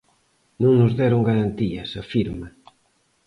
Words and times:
Non 0.61 0.73
nos 0.79 0.93
deron 0.99 1.27
garantías, 1.29 1.89
afirma. 2.03 2.47